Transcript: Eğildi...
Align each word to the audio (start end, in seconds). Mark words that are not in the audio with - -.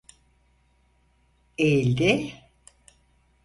Eğildi... 1.57 2.33